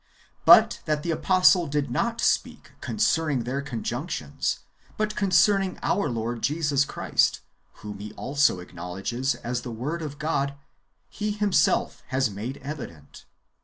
But 0.45 0.81
that 0.85 1.03
the 1.03 1.11
apostle 1.11 1.67
did 1.67 1.91
not 1.91 2.19
speak 2.21 2.71
concerning 2.81 3.43
their 3.43 3.61
conjunctions, 3.61 4.61
but 4.97 5.15
con 5.15 5.29
cerning 5.29 5.77
our 5.83 6.09
Lord 6.09 6.41
Jesus 6.41 6.85
Christ, 6.85 7.41
whom 7.85 7.99
he 7.99 8.11
also 8.13 8.59
acknowledges 8.59 9.35
as 9.35 9.61
the 9.61 9.69
Word 9.69 10.01
of 10.01 10.17
God, 10.17 10.57
he 11.07 11.29
himself 11.29 12.01
has 12.07 12.31
made 12.31 12.57
evident. 12.63 13.25